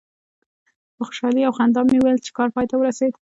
په 0.95 1.01
خوشحالي 1.07 1.41
او 1.45 1.53
خندا 1.57 1.81
مې 1.87 1.97
وویل 1.99 2.19
چې 2.25 2.31
کار 2.37 2.49
پای 2.55 2.65
ته 2.69 2.75
ورسید. 2.77 3.13